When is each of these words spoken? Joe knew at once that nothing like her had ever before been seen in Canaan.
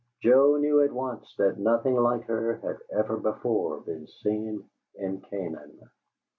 Joe 0.23 0.55
knew 0.57 0.81
at 0.83 0.91
once 0.91 1.35
that 1.35 1.59
nothing 1.59 1.93
like 1.95 2.23
her 2.23 2.55
had 2.63 2.79
ever 2.91 3.17
before 3.17 3.81
been 3.81 4.07
seen 4.07 4.67
in 4.95 5.21
Canaan. 5.21 5.91